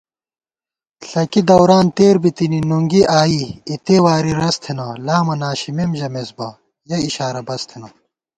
[1.09, 6.47] ݪَکی دوران تېر بِتِنی نُنگی آئی اِتےواری رَس تھنہ * لامہ ناشِمېم ژَمېس بہ
[6.89, 7.89] یَک اِشارہ بس تھنہ